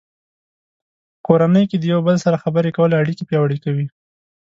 [1.15, 3.87] په کورنۍ کې د یو بل سره خبرې کول اړیکې پیاوړې کوي.